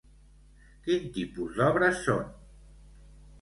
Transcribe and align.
Quin 0.87 1.05
tipus 1.17 1.59
d'obres 1.59 2.01
són? 2.07 2.33